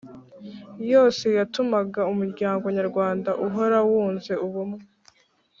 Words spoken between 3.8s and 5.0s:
wunze ubumwe